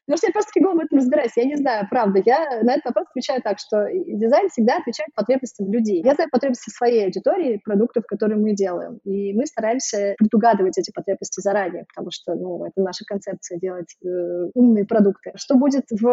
[0.06, 1.32] Потому что я просто фигово в этом разбираюсь.
[1.36, 2.20] Я не знаю, правда.
[2.24, 6.02] Я на этот вопрос отвечаю так, что дизайн всегда отвечает потребностям людей.
[6.04, 8.98] Я знаю потребности своей аудитории, продуктов, которые мы делаем.
[9.04, 14.50] И мы стараемся предугадывать эти потребности заранее, потому что ну, это наша концепция делать э,
[14.54, 15.32] умные продукты.
[15.36, 16.04] Что будет в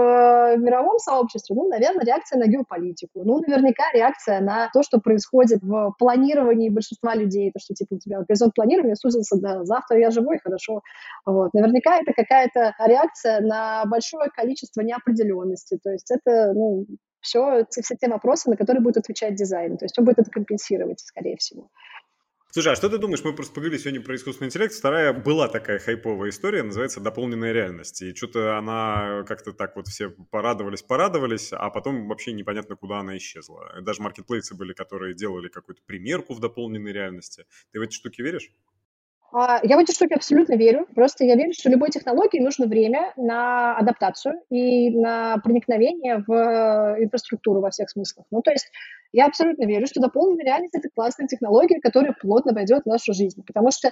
[0.58, 1.56] мировом сообществе?
[1.56, 3.24] Ну, наверное, реакция на геополитику.
[3.26, 7.52] Ну, наверняка реакция на то, что происходит в планировании большинства людей.
[7.52, 10.82] То, что типа у тебя горизонт планирования сузился до завтра я живой, хорошо.
[11.26, 11.54] Вот.
[11.54, 15.80] Наверняка это какая-то реакция на большое количество неопределенности.
[15.84, 16.86] То есть это, ну,
[17.22, 19.78] все, все те вопросы, на которые будет отвечать дизайн.
[19.78, 21.70] То есть он будет это компенсировать, скорее всего.
[22.54, 23.24] Слушай, а что ты думаешь?
[23.24, 24.74] Мы просто поговорили сегодня про искусственный интеллект.
[24.74, 28.02] Вторая была такая хайповая история, называется «Дополненная реальность».
[28.02, 33.16] И что-то она как-то так вот все порадовались, порадовались, а потом вообще непонятно, куда она
[33.16, 33.72] исчезла.
[33.82, 37.46] Даже маркетплейсы были, которые делали какую-то примерку в дополненной реальности.
[37.72, 38.52] Ты в эти штуки веришь?
[39.34, 40.88] А, я в эти штуки абсолютно верю.
[40.94, 47.62] Просто я верю, что любой технологии нужно время на адаптацию и на проникновение в инфраструктуру
[47.62, 48.26] во всех смыслах.
[48.32, 48.70] Ну, то есть
[49.14, 53.44] Я абсолютно верю, что дополненная реальность— это классная технология, которая плотно войдет в нашу жизнь.
[53.46, 53.92] Потому что э,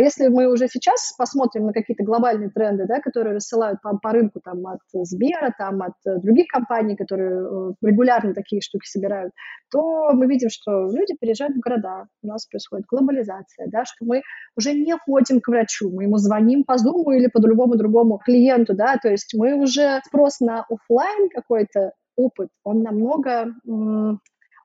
[0.00, 4.40] если мы уже сейчас посмотрим на какие-то глобальные тренды, да, которые рассылают по, по рынку
[4.40, 9.32] там, от Сбера, там, от э, других компаний, которые э, регулярно такие штуки собирают,
[9.70, 14.22] то мы видим, что люди переезжают в города, у нас происходит глобализация, да, что мы
[14.56, 18.74] уже не ходим к врачу, мы ему звоним по Zoom или по любому другому клиенту,
[18.74, 23.54] да, то есть мы уже спрос на офлайн какой-то опыт, он намного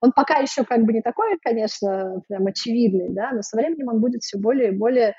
[0.02, 4.02] он пока еще как бы не такой, конечно, прям очевидный, да, но со временем он
[4.02, 5.16] будет все более и более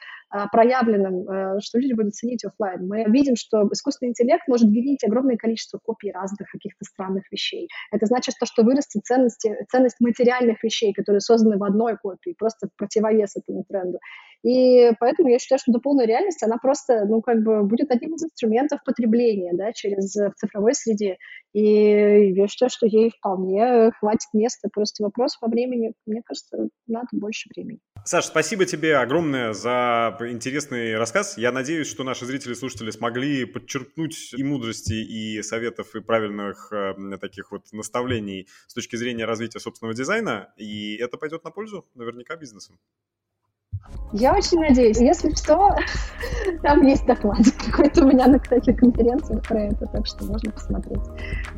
[0.50, 2.86] проявленным, а, что люди будут ценить офлайн.
[2.86, 7.68] Мы видим, что искусственный интеллект может генерить огромное количество копий разных каких-то странных вещей.
[7.90, 12.68] Это значит то, что вырастет ценность, ценность материальных вещей, которые созданы в одной копии, просто
[12.68, 13.98] в противовес этому тренду.
[14.42, 18.24] И поэтому я считаю, что дополненная реальность, она просто, ну, как бы будет одним из
[18.24, 21.16] инструментов потребления, да, через в цифровой среде.
[21.52, 24.68] И я считаю, что ей вполне хватит места.
[24.72, 27.78] Просто вопрос по времени, мне кажется, надо больше времени.
[28.04, 31.38] Саш, спасибо тебе огромное за интересный рассказ.
[31.38, 36.72] Я надеюсь, что наши зрители и слушатели смогли подчеркнуть и мудрости, и советов, и правильных
[36.72, 41.88] э, таких вот наставлений с точки зрения развития собственного дизайна, и это пойдет на пользу
[41.94, 42.76] наверняка бизнесу.
[44.12, 44.98] Я очень надеюсь.
[44.98, 45.74] Если что,
[46.62, 47.38] там есть доклад
[47.70, 51.00] какой-то у меня на, кстати, конференциях про это, так что можно посмотреть.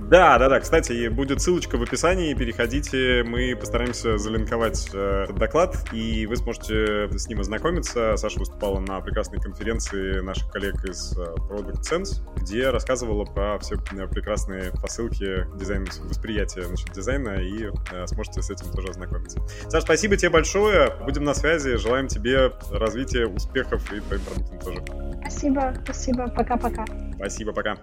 [0.09, 0.61] Да, да, да.
[0.61, 2.33] Кстати, будет ссылочка в описании.
[2.35, 8.17] Переходите, мы постараемся залинковать э, этот доклад, и вы сможете с ним ознакомиться.
[8.17, 13.75] Саша выступала на прекрасной конференции наших коллег из э, Product Sense, где рассказывала про все
[13.75, 17.71] э, прекрасные посылки дизайн восприятия насчет дизайна, и
[18.07, 19.41] сможете с этим тоже ознакомиться.
[19.69, 20.93] Саша, спасибо тебе большое.
[21.05, 21.77] Будем на связи.
[21.77, 22.14] Желаем тебе
[22.71, 24.83] развития, успехов и твоим продуктам тоже.
[25.21, 26.29] Спасибо, спасибо.
[26.29, 26.85] Пока-пока.
[27.17, 27.77] Спасибо, пока.